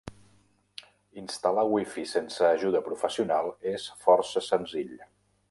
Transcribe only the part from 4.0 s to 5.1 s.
força senzill.